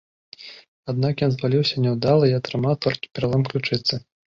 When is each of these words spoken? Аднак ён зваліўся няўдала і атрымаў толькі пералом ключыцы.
Аднак 0.93 1.15
ён 1.29 1.37
зваліўся 1.37 1.85
няўдала 1.85 2.25
і 2.33 2.37
атрымаў 2.41 2.83
толькі 2.91 3.15
пералом 3.17 3.51
ключыцы. 3.55 4.07